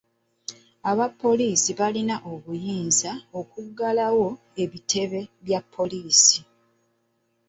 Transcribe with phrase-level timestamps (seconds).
[0.91, 4.27] Abapoliisi balina obuyinza okuggalawo
[4.63, 6.37] ebitebe bya poliisi.